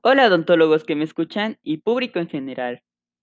Hola 0.00 0.28
odontólogos 0.28 0.84
que 0.84 0.94
me 0.94 1.02
escuchan 1.02 1.58
y 1.64 1.78
público 1.78 2.20
en 2.20 2.28
general. 2.28 2.82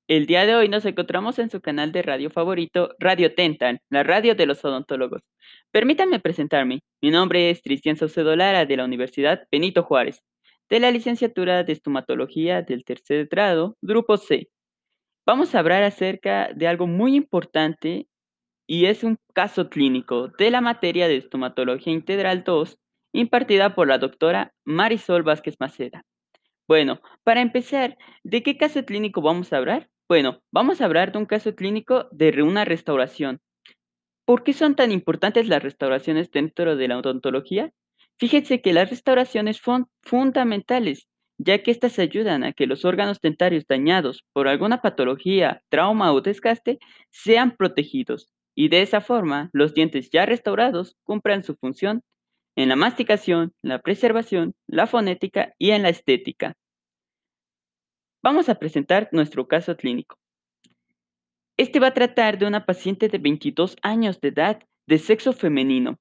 El 0.09 0.25
día 0.25 0.45
de 0.45 0.55
hoy 0.55 0.67
nos 0.67 0.83
encontramos 0.83 1.39
en 1.39 1.49
su 1.49 1.61
canal 1.61 1.93
de 1.93 2.01
radio 2.01 2.29
favorito, 2.29 2.95
Radio 2.99 3.33
Tentan, 3.33 3.79
la 3.89 4.03
radio 4.03 4.35
de 4.35 4.45
los 4.45 4.65
odontólogos. 4.65 5.21
Permítanme 5.71 6.19
presentarme. 6.19 6.81
Mi 7.01 7.11
nombre 7.11 7.49
es 7.49 7.61
Cristian 7.61 7.95
Saucedo 7.95 8.35
Lara 8.35 8.65
de 8.65 8.75
la 8.75 8.83
Universidad 8.83 9.47
Benito 9.49 9.83
Juárez, 9.83 10.21
de 10.69 10.81
la 10.81 10.91
licenciatura 10.91 11.63
de 11.63 11.71
estomatología 11.71 12.61
del 12.61 12.83
tercer 12.83 13.27
grado, 13.27 13.77
grupo 13.81 14.17
C. 14.17 14.49
Vamos 15.25 15.55
a 15.55 15.59
hablar 15.59 15.83
acerca 15.83 16.51
de 16.53 16.67
algo 16.67 16.87
muy 16.87 17.15
importante 17.15 18.09
y 18.67 18.87
es 18.87 19.05
un 19.05 19.17
caso 19.33 19.69
clínico 19.69 20.27
de 20.27 20.51
la 20.51 20.59
materia 20.59 21.07
de 21.07 21.15
estomatología 21.15 21.93
integral 21.93 22.43
2 22.43 22.77
impartida 23.13 23.75
por 23.75 23.87
la 23.87 23.97
doctora 23.97 24.53
Marisol 24.65 25.23
Vázquez 25.23 25.55
Maceda. 25.57 26.03
Bueno, 26.67 27.01
para 27.23 27.41
empezar, 27.41 27.97
¿de 28.23 28.41
qué 28.43 28.57
caso 28.57 28.85
clínico 28.85 29.21
vamos 29.21 29.53
a 29.53 29.57
hablar? 29.57 29.89
Bueno, 30.07 30.41
vamos 30.51 30.81
a 30.81 30.85
hablar 30.85 31.11
de 31.11 31.19
un 31.19 31.25
caso 31.25 31.55
clínico 31.55 32.07
de 32.11 32.41
una 32.41 32.65
restauración. 32.65 33.41
¿Por 34.25 34.43
qué 34.43 34.53
son 34.53 34.75
tan 34.75 34.91
importantes 34.91 35.47
las 35.47 35.63
restauraciones 35.63 36.31
dentro 36.31 36.75
de 36.75 36.87
la 36.87 36.99
odontología? 36.99 37.71
Fíjense 38.19 38.61
que 38.61 38.73
las 38.73 38.89
restauraciones 38.89 39.57
son 39.57 39.87
fundamentales, 40.03 41.07
ya 41.37 41.63
que 41.63 41.71
estas 41.71 41.99
ayudan 41.99 42.43
a 42.43 42.53
que 42.53 42.67
los 42.67 42.85
órganos 42.85 43.21
dentarios 43.21 43.65
dañados 43.67 44.23
por 44.33 44.47
alguna 44.47 44.81
patología, 44.81 45.63
trauma 45.69 46.13
o 46.13 46.21
desgaste 46.21 46.79
sean 47.11 47.55
protegidos 47.57 48.29
y 48.55 48.69
de 48.69 48.81
esa 48.83 49.01
forma 49.01 49.49
los 49.53 49.73
dientes 49.73 50.09
ya 50.11 50.25
restaurados 50.25 50.95
cumplan 51.03 51.43
su 51.43 51.55
función 51.55 52.03
en 52.55 52.69
la 52.69 52.75
masticación, 52.75 53.53
la 53.61 53.79
preservación, 53.79 54.53
la 54.67 54.87
fonética 54.87 55.53
y 55.57 55.71
en 55.71 55.83
la 55.83 55.89
estética. 55.89 56.55
Vamos 58.23 58.49
a 58.49 58.55
presentar 58.55 59.09
nuestro 59.11 59.47
caso 59.47 59.75
clínico. 59.75 60.17
Este 61.57 61.79
va 61.79 61.87
a 61.87 61.93
tratar 61.93 62.37
de 62.37 62.47
una 62.47 62.65
paciente 62.65 63.07
de 63.07 63.17
22 63.17 63.77
años 63.81 64.19
de 64.19 64.29
edad 64.29 64.63
de 64.87 64.97
sexo 64.97 65.31
femenino. 65.31 65.99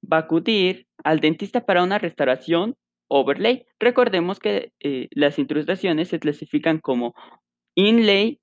Va 0.00 0.18
a 0.18 0.20
acudir 0.20 0.86
al 1.02 1.20
dentista 1.20 1.64
para 1.64 1.82
una 1.82 1.98
restauración 1.98 2.76
overlay. 3.08 3.66
Recordemos 3.80 4.38
que 4.38 4.72
eh, 4.80 5.08
las 5.12 5.38
intrusiones 5.38 6.08
se 6.08 6.20
clasifican 6.20 6.78
como 6.78 7.14
inlay, 7.74 8.40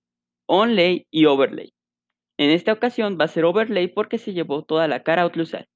onlay 0.48 1.08
y 1.12 1.26
overlay. 1.26 1.74
En 2.38 2.52
esta 2.52 2.74
ocasión 2.74 3.18
va 3.20 3.26
a 3.26 3.30
ser 3.30 3.46
overlay 3.46 3.88
porque 3.88 4.18
se 4.18 4.34
llevó 4.34 4.64
toda 4.64 4.88
la 4.88 5.04
cara 5.04 5.26
oclusal. 5.26 5.68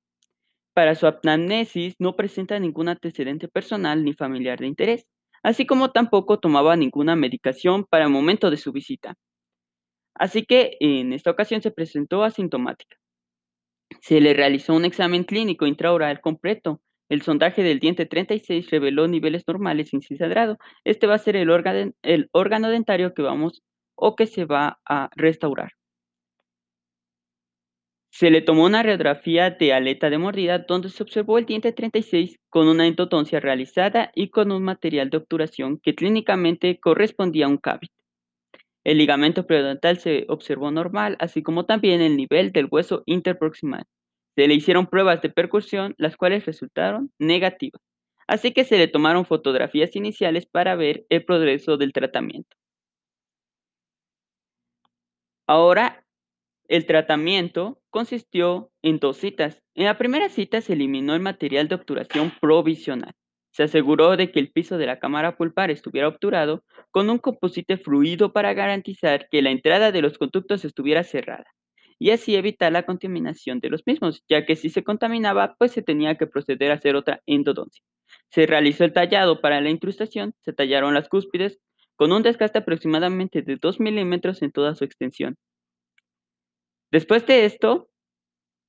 Para 0.73 0.95
su 0.95 1.05
apnamnesis 1.05 1.95
no 1.99 2.16
presenta 2.16 2.57
ningún 2.59 2.89
antecedente 2.89 3.47
personal 3.47 4.03
ni 4.03 4.13
familiar 4.13 4.59
de 4.59 4.67
interés, 4.67 5.05
así 5.43 5.66
como 5.67 5.91
tampoco 5.91 6.39
tomaba 6.39 6.75
ninguna 6.75 7.16
medicación 7.16 7.85
para 7.85 8.05
el 8.05 8.09
momento 8.09 8.49
de 8.49 8.57
su 8.57 8.71
visita. 8.71 9.16
Así 10.16 10.45
que 10.45 10.77
en 10.79 11.13
esta 11.13 11.31
ocasión 11.31 11.61
se 11.61 11.71
presentó 11.71 12.23
asintomática. 12.23 12.97
Se 14.01 14.19
le 14.19 14.33
realizó 14.33 14.73
un 14.73 14.85
examen 14.85 15.23
clínico 15.23 15.67
intraoral 15.67 16.21
completo. 16.21 16.81
El 17.09 17.21
sondaje 17.21 17.61
del 17.61 17.79
diente 17.79 18.07
36 18.07 18.71
reveló 18.71 19.07
niveles 19.07 19.44
normales 19.47 19.89
sin 19.89 20.01
cisadrado. 20.01 20.57
Este 20.83 21.05
va 21.05 21.16
a 21.16 21.19
ser 21.19 21.35
el 21.35 21.49
órgano 21.51 22.69
dentario 22.69 23.13
que 23.13 23.21
vamos 23.21 23.61
o 23.95 24.16
que 24.16 24.25
se 24.25 24.45
va 24.45 24.79
a 24.89 25.09
restaurar. 25.16 25.73
Se 28.16 28.30
le 28.30 28.44
tomó 28.44 28.66
una 28.66 28.83
radiografía 28.83 29.50
de 29.50 29.73
aleta 29.73 30.11
de 30.11 30.19
mordida 30.19 30.59
donde 30.59 30.89
se 30.89 31.02
observó 31.02 31.39
el 31.39 31.47
diente 31.47 31.72
36 31.72 32.39
con 32.47 32.67
una 32.67 32.86
endodoncia 32.86 33.39
realizada 33.39 34.11
y 34.14 34.30
con 34.30 34.52
un 34.52 34.61
material 34.61 35.09
de 35.09 35.17
obturación 35.17 35.80
que 35.80 35.95
clínicamente 35.95 36.80
correspondía 36.80 37.47
a 37.47 37.50
un 37.50 37.58
cavit. 37.58 37.89
El 38.84 39.00
ligamento 39.00 39.47
periodontal 39.47 39.97
se 39.97 40.28
observó 40.30 40.69
normal, 40.69 41.17
así 41.19 41.41
como 41.41 41.66
también 41.66 42.02
el 42.02 42.16
nivel 42.16 42.52
del 42.52 42.68
hueso 42.69 43.02
interproximal. 43.07 43.85
Se 44.35 44.47
le 44.47 44.53
hicieron 44.53 44.85
pruebas 44.85 45.23
de 45.23 45.31
percusión, 45.31 45.96
las 45.97 46.16
cuales 46.16 46.46
resultaron 46.46 47.12
negativas. 47.18 47.81
Así 48.28 48.52
que 48.53 48.63
se 48.63 48.78
le 48.78 48.88
tomaron 48.88 49.25
fotografías 49.25 49.96
iniciales 49.96 50.46
para 50.46 50.75
ver 50.75 51.07
el 51.09 51.25
progreso 51.25 51.78
del 51.78 51.94
tratamiento. 51.94 52.56
Ahora 55.47 56.06
el 56.68 56.85
tratamiento 56.85 57.82
consistió 57.93 58.71
en 58.81 58.97
dos 58.97 59.17
citas. 59.17 59.61
En 59.75 59.85
la 59.85 59.99
primera 59.99 60.27
cita 60.27 60.61
se 60.61 60.73
eliminó 60.73 61.13
el 61.13 61.21
material 61.21 61.67
de 61.67 61.75
obturación 61.75 62.33
provisional. 62.41 63.13
Se 63.51 63.61
aseguró 63.61 64.17
de 64.17 64.31
que 64.31 64.39
el 64.39 64.51
piso 64.51 64.79
de 64.79 64.87
la 64.87 64.97
cámara 64.97 65.37
pulpar 65.37 65.69
estuviera 65.69 66.07
obturado 66.07 66.63
con 66.89 67.11
un 67.11 67.19
composite 67.19 67.77
fluido 67.77 68.33
para 68.33 68.55
garantizar 68.55 69.27
que 69.29 69.43
la 69.43 69.51
entrada 69.51 69.91
de 69.91 70.01
los 70.01 70.17
conductos 70.17 70.65
estuviera 70.65 71.03
cerrada 71.03 71.45
y 71.99 72.09
así 72.09 72.35
evitar 72.35 72.71
la 72.71 72.83
contaminación 72.83 73.59
de 73.59 73.69
los 73.69 73.83
mismos, 73.85 74.23
ya 74.27 74.43
que 74.47 74.55
si 74.55 74.71
se 74.71 74.83
contaminaba, 74.83 75.55
pues 75.59 75.71
se 75.71 75.83
tenía 75.83 76.15
que 76.15 76.25
proceder 76.25 76.71
a 76.71 76.75
hacer 76.75 76.95
otra 76.95 77.21
endodoncia. 77.27 77.83
Se 78.31 78.47
realizó 78.47 78.85
el 78.85 78.93
tallado 78.93 79.39
para 79.39 79.61
la 79.61 79.69
incrustación, 79.69 80.33
se 80.41 80.51
tallaron 80.51 80.95
las 80.95 81.09
cúspides 81.09 81.59
con 81.95 82.11
un 82.11 82.23
desgaste 82.23 82.57
aproximadamente 82.57 83.43
de 83.43 83.57
2 83.57 83.79
milímetros 83.79 84.41
en 84.41 84.51
toda 84.51 84.73
su 84.73 84.83
extensión. 84.83 85.37
Después 86.93 87.25
de 87.25 87.45
esto, 87.45 87.89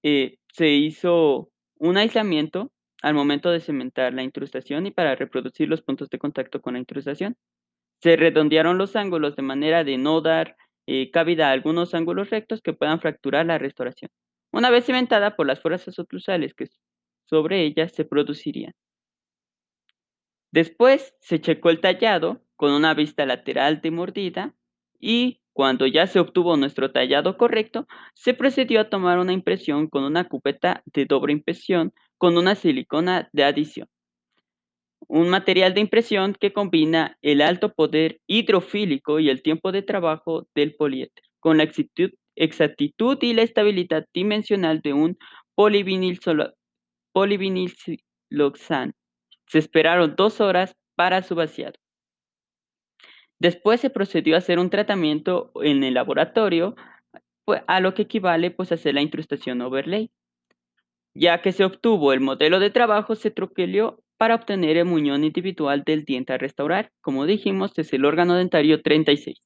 eh, 0.02 0.38
se 0.50 0.70
hizo 0.70 1.50
un 1.76 1.98
aislamiento 1.98 2.72
al 3.02 3.12
momento 3.12 3.50
de 3.50 3.60
cementar 3.60 4.14
la 4.14 4.22
incrustación 4.22 4.86
y 4.86 4.90
para 4.92 5.14
reproducir 5.14 5.68
los 5.68 5.82
puntos 5.82 6.08
de 6.08 6.18
contacto 6.18 6.62
con 6.62 6.72
la 6.72 6.80
incrustación. 6.80 7.36
Se 8.00 8.16
redondearon 8.16 8.78
los 8.78 8.96
ángulos 8.96 9.36
de 9.36 9.42
manera 9.42 9.84
de 9.84 9.98
no 9.98 10.22
dar 10.22 10.56
eh, 10.86 11.10
cavidad 11.10 11.50
a 11.50 11.52
algunos 11.52 11.92
ángulos 11.92 12.30
rectos 12.30 12.62
que 12.62 12.72
puedan 12.72 12.98
fracturar 12.98 13.44
la 13.44 13.58
restauración. 13.58 14.10
Una 14.52 14.70
vez 14.70 14.86
cementada 14.86 15.36
por 15.36 15.46
las 15.46 15.60
fuerzas 15.60 15.98
oclusales 15.98 16.54
que 16.54 16.68
sobre 17.26 17.66
ella 17.66 17.91
se 17.91 18.06
producirían. 18.06 18.72
Después 20.50 21.14
se 21.20 21.42
checó 21.42 21.68
el 21.68 21.82
tallado 21.82 22.41
con 22.56 22.72
una 22.72 22.94
vista 22.94 23.26
lateral 23.26 23.82
de 23.82 23.91
mordida 23.91 24.54
y 24.98 25.42
cuando 25.54 25.87
ya 25.87 26.06
se 26.09 26.19
obtuvo 26.19 26.56
nuestro 26.56 26.91
tallado 26.91 27.38
correcto, 27.38 27.87
se 28.12 28.34
procedió 28.34 28.81
a 28.81 28.91
tomar 28.91 29.20
una 29.20 29.32
impresión 29.32 29.88
con 29.88 30.03
una 30.03 30.28
cupeta 30.28 30.82
de 30.92 31.06
doble 31.06 31.32
impresión 31.32 31.94
con 32.19 32.37
una 32.37 32.56
silicona 32.56 33.28
de 33.32 33.44
adición. 33.44 33.88
Un 35.06 35.28
material 35.28 35.72
de 35.72 35.81
impresión 35.81 36.34
que 36.34 36.53
combina 36.53 37.19
el 37.22 37.41
alto 37.41 37.72
poder 37.72 38.20
hidrofílico 38.26 39.20
y 39.20 39.31
el 39.31 39.42
tiempo 39.42 39.70
de 39.70 39.82
trabajo 39.82 40.48
del 40.56 40.75
poliéter, 40.75 41.22
con 41.38 41.56
la 41.56 41.71
exactitud 42.34 43.19
y 43.21 43.32
la 43.34 43.42
estabilidad 43.42 44.06
dimensional 44.12 44.81
de 44.81 44.92
un 44.92 45.16
polivinil, 45.54 46.19
Se 49.47 49.59
esperaron 49.59 50.15
dos 50.16 50.41
horas 50.41 50.75
para 50.97 51.22
su 51.22 51.36
vaciado. 51.36 51.84
Después 53.44 53.78
se 53.78 53.91
procedió 53.91 54.37
a 54.37 54.38
hacer 54.38 54.59
un 54.59 54.71
tratamiento 54.71 55.53
en 55.62 55.84
el 55.84 55.93
laboratorio, 55.93 56.77
pues, 57.44 57.60
a 57.66 57.81
lo 57.81 57.93
que 57.93 58.00
equivale 58.00 58.50
pues 58.50 58.72
a 58.72 58.77
hacer 58.77 58.94
la 58.94 59.03
incrustación 59.03 59.60
overlay. 59.60 60.10
Ya 61.15 61.43
que 61.43 61.53
se 61.53 61.62
obtuvo 61.62 62.15
el 62.15 62.21
modelo 62.21 62.59
de 62.59 62.71
trabajo, 62.71 63.16
se 63.16 63.31
troquelió 63.31 64.03
para 64.16 64.37
obtener 64.37 64.78
el 64.78 64.87
muñón 64.87 65.25
individual 65.25 65.83
del 65.84 66.06
diente 66.06 66.33
a 66.33 66.38
restaurar. 66.38 66.91
Como 67.03 67.27
dijimos, 67.27 67.78
es 67.78 67.93
el 67.93 68.06
órgano 68.06 68.34
dentario 68.34 68.81
36. 68.81 69.38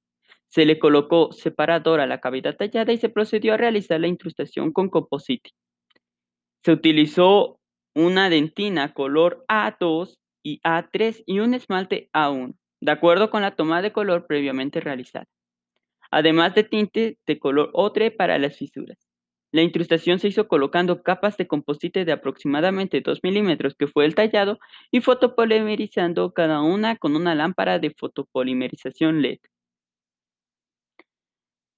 Se 0.46 0.64
le 0.64 0.78
colocó 0.78 1.32
separador 1.32 1.98
a 1.98 2.06
la 2.06 2.20
cavidad 2.20 2.54
tallada 2.54 2.92
y 2.92 2.98
se 2.98 3.08
procedió 3.08 3.54
a 3.54 3.56
realizar 3.56 3.98
la 3.98 4.06
incrustación 4.06 4.72
con 4.72 4.90
composite. 4.90 5.50
Se 6.62 6.70
utilizó 6.70 7.58
una 7.96 8.30
dentina 8.30 8.94
color 8.94 9.44
A2 9.48 10.18
y 10.44 10.60
A3 10.60 11.24
y 11.26 11.40
un 11.40 11.54
esmalte 11.54 12.10
A1 12.12 12.54
de 12.80 12.92
acuerdo 12.92 13.30
con 13.30 13.42
la 13.42 13.54
toma 13.56 13.82
de 13.82 13.92
color 13.92 14.26
previamente 14.26 14.80
realizada, 14.80 15.26
además 16.10 16.54
de 16.54 16.64
tinte 16.64 17.18
de 17.26 17.38
color 17.38 17.70
ocre 17.72 18.10
para 18.10 18.38
las 18.38 18.56
fisuras. 18.56 18.98
La 19.50 19.62
incrustación 19.62 20.18
se 20.18 20.28
hizo 20.28 20.46
colocando 20.46 21.02
capas 21.02 21.38
de 21.38 21.46
composite 21.46 22.04
de 22.04 22.12
aproximadamente 22.12 23.00
2 23.00 23.20
milímetros, 23.22 23.74
que 23.74 23.86
fue 23.86 24.04
el 24.04 24.14
tallado, 24.14 24.58
y 24.90 25.00
fotopolimerizando 25.00 26.32
cada 26.32 26.60
una 26.60 26.96
con 26.96 27.16
una 27.16 27.34
lámpara 27.34 27.78
de 27.78 27.90
fotopolimerización 27.90 29.22
LED. 29.22 29.38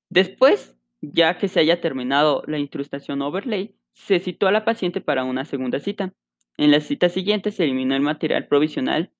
Después, 0.08 0.76
ya 1.00 1.38
que 1.38 1.46
se 1.46 1.60
haya 1.60 1.80
terminado 1.80 2.42
la 2.46 2.58
incrustación 2.58 3.22
overlay, 3.22 3.76
se 3.92 4.18
citó 4.18 4.48
a 4.48 4.52
la 4.52 4.64
paciente 4.64 5.00
para 5.00 5.22
una 5.24 5.44
segunda 5.44 5.78
cita. 5.78 6.12
En 6.56 6.72
la 6.72 6.80
cita 6.80 7.08
siguiente 7.08 7.52
se 7.52 7.64
eliminó 7.64 7.94
el 7.94 8.02
material 8.02 8.48
provisional 8.48 9.12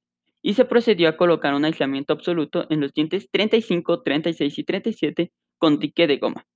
y 0.42 0.54
se 0.54 0.64
procedió 0.64 1.08
a 1.08 1.16
colocar 1.16 1.54
un 1.54 1.64
aislamiento 1.64 2.12
absoluto 2.12 2.66
en 2.70 2.80
los 2.80 2.92
dientes 2.92 3.28
35, 3.30 4.02
36 4.02 4.58
y 4.58 4.64
37 4.64 5.32
con 5.58 5.78
dique 5.78 6.06
de 6.06 6.16
goma. 6.16 6.46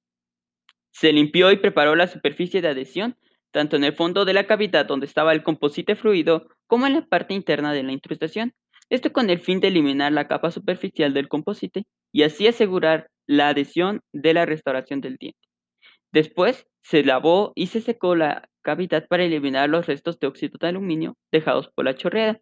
Se 0.90 1.12
limpió 1.12 1.50
y 1.50 1.56
preparó 1.56 1.96
la 1.96 2.06
superficie 2.06 2.62
de 2.62 2.68
adhesión, 2.68 3.16
tanto 3.50 3.76
en 3.76 3.84
el 3.84 3.94
fondo 3.94 4.24
de 4.24 4.32
la 4.32 4.46
cavidad 4.46 4.86
donde 4.86 5.06
estaba 5.06 5.32
el 5.32 5.42
composite 5.42 5.96
fluido 5.96 6.48
como 6.66 6.86
en 6.86 6.94
la 6.94 7.06
parte 7.06 7.34
interna 7.34 7.72
de 7.72 7.82
la 7.82 7.92
incrustación. 7.92 8.52
Esto 8.90 9.12
con 9.12 9.30
el 9.30 9.40
fin 9.40 9.60
de 9.60 9.68
eliminar 9.68 10.12
la 10.12 10.28
capa 10.28 10.50
superficial 10.50 11.14
del 11.14 11.28
composite 11.28 11.84
y 12.12 12.22
así 12.22 12.46
asegurar 12.46 13.08
la 13.26 13.48
adhesión 13.48 14.00
de 14.12 14.34
la 14.34 14.46
restauración 14.46 15.00
del 15.00 15.16
diente. 15.16 15.38
Después 16.12 16.66
se 16.82 17.02
lavó 17.02 17.52
y 17.54 17.68
se 17.68 17.80
secó 17.80 18.14
la 18.14 18.48
cavidad 18.64 19.06
para 19.06 19.22
eliminar 19.22 19.68
los 19.68 19.86
restos 19.86 20.18
de 20.18 20.26
óxido 20.26 20.58
de 20.58 20.66
aluminio 20.66 21.16
dejados 21.30 21.68
por 21.68 21.84
la 21.84 21.94
chorreada. 21.94 22.40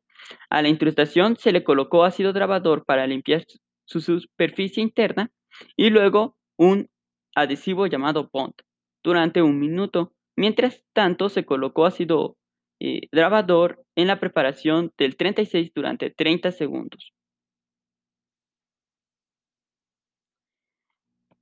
A 0.49 0.63
la 0.63 0.69
incrustación 0.69 1.37
se 1.37 1.53
le 1.53 1.65
colocó 1.65 2.05
ácido 2.05 2.33
grabador 2.33 2.85
para 2.87 3.07
limpiar 3.07 3.45
su 3.85 4.01
superficie 4.01 4.83
interna 4.83 5.31
y 5.77 5.91
luego 5.91 6.37
un 6.57 6.89
adhesivo 7.35 7.87
llamado 7.87 8.31
Bond 8.33 8.55
durante 9.03 9.43
un 9.43 9.59
minuto. 9.59 10.13
Mientras 10.37 10.83
tanto, 10.95 11.29
se 11.29 11.45
colocó 11.45 11.85
ácido 11.85 12.37
eh, 12.81 13.09
grabador 13.13 13.85
en 13.97 14.07
la 14.07 14.19
preparación 14.19 14.93
del 14.97 15.17
36 15.17 15.73
durante 15.75 16.11
30 16.11 16.53
segundos. 16.53 17.13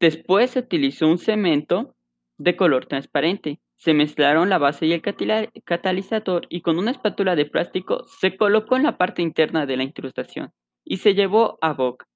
Después 0.01 0.53
se 0.53 0.61
utilizó 0.61 1.07
un 1.07 1.19
cemento 1.19 1.95
de 2.39 2.57
color 2.57 2.87
transparente. 2.87 3.61
Se 3.81 3.95
mezclaron 3.95 4.51
la 4.51 4.59
base 4.59 4.85
y 4.85 4.93
el 4.93 5.01
catalizador 5.01 6.47
y 6.51 6.61
con 6.61 6.79
una 6.79 6.91
espátula 6.91 7.35
de 7.35 7.47
plástico 7.47 8.05
se 8.21 8.37
colocó 8.37 8.77
en 8.77 8.83
la 8.83 8.99
parte 8.99 9.23
interna 9.23 9.65
de 9.65 9.79
la 9.79 9.85
incrustación 9.85 10.53
y 10.85 10.99
se 10.99 11.15
llevó 11.15 11.59
a 11.63 11.73
boca. 11.73 12.07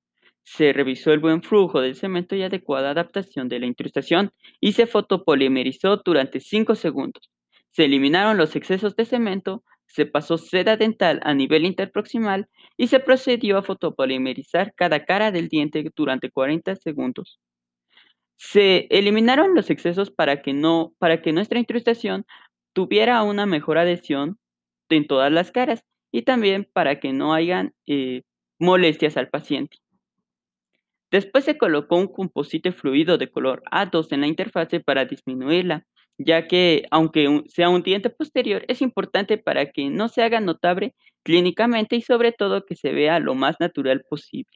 Se 0.43 0.75
revisó 0.75 1.11
el 1.15 1.21
buen 1.21 1.43
flujo 1.43 1.81
del 1.81 1.97
cemento 1.97 2.37
y 2.37 2.43
adecuada 2.43 2.91
adaptación 2.91 3.49
de 3.49 3.61
la 3.61 3.65
incrustación 3.65 4.31
y 4.61 4.73
se 4.73 4.87
fotopolimerizó 4.87 6.03
durante 6.05 6.39
5 6.39 6.75
segundos. 6.75 7.31
Se 7.71 7.87
eliminaron 7.87 8.37
los 8.37 8.55
excesos 8.57 8.95
de 8.95 9.07
cemento, 9.07 9.65
se 9.87 10.05
pasó 10.05 10.37
seda 10.37 10.77
dental 10.77 11.21
a 11.23 11.33
nivel 11.33 11.65
interproximal 11.65 12.47
y 12.77 12.89
se 12.89 13.01
procedió 13.01 13.57
a 13.57 13.63
fotopolimerizar 13.63 14.75
cada 14.75 15.07
cara 15.07 15.31
del 15.31 15.49
diente 15.49 15.83
durante 15.97 16.31
40 16.31 16.77
segundos. 16.77 17.41
Se 18.37 18.87
eliminaron 18.91 19.55
los 19.55 19.71
excesos 19.71 20.11
para 20.11 20.43
que, 20.43 20.53
no, 20.53 20.95
para 20.99 21.23
que 21.23 21.33
nuestra 21.33 21.59
incrustación 21.59 22.25
tuviera 22.73 23.23
una 23.23 23.47
mejor 23.47 23.79
adhesión 23.79 24.39
en 24.91 25.07
todas 25.07 25.33
las 25.33 25.51
caras 25.53 25.85
y 26.13 26.23
también 26.23 26.69
para 26.73 27.01
que 27.01 27.13
no 27.13 27.35
hayan 27.35 27.75
eh, 27.87 28.23
molestias 28.59 29.17
al 29.17 29.29
paciente. 29.29 29.79
Después 31.11 31.45
se 31.45 31.57
colocó 31.59 31.97
un 31.97 32.09
composite 32.09 32.73
fluido 32.73 33.19
de 33.19 33.31
color 33.31 33.63
A2 33.71 34.13
en 34.13 34.23
la 34.23 34.27
interfase 34.27 34.81
para 34.81 35.05
disminuirla, 35.05 35.87
ya 36.19 36.49
que 36.49 36.87
aunque 36.91 37.45
sea 37.49 37.69
un 37.69 37.83
diente 37.83 38.11
posterior, 38.11 38.65
es 38.69 38.83
importante 38.83 39.39
para 39.39 39.71
que 39.71 39.91
no 39.91 40.09
se 40.09 40.23
haga 40.23 40.41
notable 40.41 40.95
clínicamente 41.25 41.97
y 41.97 42.03
sobre 42.03 42.33
todo 42.33 42.67
que 42.67 42.77
se 42.77 42.93
vea 42.93 43.21
lo 43.21 43.35
más 43.35 43.57
natural 43.61 44.03
posible. 44.09 44.51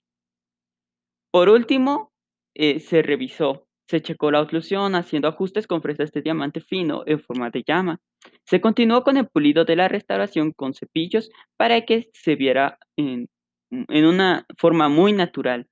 Por 1.30 1.48
último, 1.48 2.12
eh, 2.54 2.80
se 2.80 3.02
revisó 3.02 3.67
se 3.88 4.02
checó 4.02 4.30
la 4.30 4.42
oclusión 4.42 4.94
haciendo 4.94 5.28
ajustes 5.28 5.66
con 5.66 5.80
fresas 5.80 6.12
de 6.12 6.20
diamante 6.20 6.60
fino 6.60 7.02
en 7.06 7.20
forma 7.20 7.48
de 7.50 7.64
llama. 7.66 8.00
Se 8.44 8.60
continuó 8.60 9.02
con 9.02 9.16
el 9.16 9.28
pulido 9.28 9.64
de 9.64 9.76
la 9.76 9.88
restauración 9.88 10.52
con 10.52 10.74
cepillos 10.74 11.30
para 11.56 11.80
que 11.86 12.10
se 12.12 12.36
viera 12.36 12.78
en, 12.96 13.28
en 13.70 14.04
una 14.04 14.46
forma 14.58 14.90
muy 14.90 15.12
natural. 15.12 15.68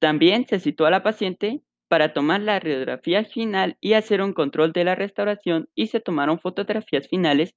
También 0.00 0.46
se 0.46 0.60
citó 0.60 0.86
a 0.86 0.90
la 0.90 1.02
paciente 1.02 1.60
para 1.88 2.14
tomar 2.14 2.40
la 2.40 2.58
radiografía 2.58 3.24
final 3.24 3.76
y 3.80 3.92
hacer 3.92 4.22
un 4.22 4.32
control 4.32 4.72
de 4.72 4.84
la 4.84 4.94
restauración 4.94 5.68
y 5.74 5.88
se 5.88 6.00
tomaron 6.00 6.40
fotografías 6.40 7.06
finales 7.06 7.54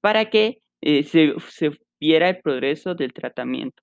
para 0.00 0.30
que 0.30 0.62
eh, 0.80 1.02
se, 1.02 1.34
se 1.50 1.72
viera 2.00 2.30
el 2.30 2.40
progreso 2.40 2.94
del 2.94 3.12
tratamiento. 3.12 3.82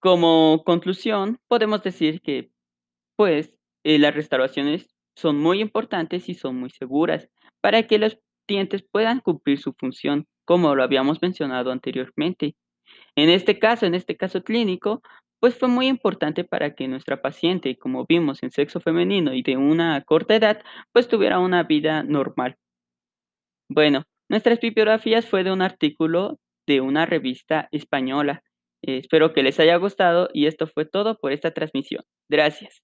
Como 0.00 0.62
conclusión, 0.64 1.38
podemos 1.48 1.82
decir 1.82 2.20
que 2.20 2.50
pues 3.16 3.52
eh, 3.84 3.98
las 3.98 4.14
restauraciones 4.14 4.94
son 5.16 5.38
muy 5.38 5.60
importantes 5.60 6.28
y 6.28 6.34
son 6.34 6.56
muy 6.56 6.70
seguras 6.70 7.28
para 7.60 7.84
que 7.84 7.98
los 7.98 8.18
dientes 8.46 8.84
puedan 8.90 9.20
cumplir 9.20 9.58
su 9.58 9.72
función, 9.72 10.26
como 10.44 10.74
lo 10.74 10.82
habíamos 10.82 11.20
mencionado 11.22 11.72
anteriormente. 11.72 12.54
En 13.16 13.30
este 13.30 13.58
caso, 13.58 13.86
en 13.86 13.94
este 13.94 14.16
caso 14.16 14.42
clínico, 14.44 15.02
pues 15.40 15.56
fue 15.58 15.68
muy 15.68 15.86
importante 15.88 16.44
para 16.44 16.74
que 16.74 16.88
nuestra 16.88 17.20
paciente, 17.20 17.76
como 17.76 18.06
vimos 18.06 18.42
en 18.42 18.50
sexo 18.50 18.80
femenino 18.80 19.34
y 19.34 19.42
de 19.42 19.56
una 19.56 20.00
corta 20.02 20.36
edad, 20.36 20.62
pues 20.92 21.08
tuviera 21.08 21.38
una 21.38 21.62
vida 21.64 22.02
normal. 22.02 22.56
Bueno, 23.68 24.04
nuestras 24.28 24.60
bibliografías 24.60 25.26
fue 25.26 25.44
de 25.44 25.52
un 25.52 25.62
artículo 25.62 26.38
de 26.66 26.80
una 26.80 27.06
revista 27.06 27.68
española. 27.72 28.42
espero 28.82 29.32
que 29.32 29.42
les 29.42 29.58
haya 29.60 29.76
gustado 29.76 30.28
y 30.32 30.46
esto 30.46 30.66
fue 30.66 30.84
todo 30.84 31.18
por 31.18 31.32
esta 31.32 31.52
transmisión. 31.52 32.02
Gracias. 32.28 32.82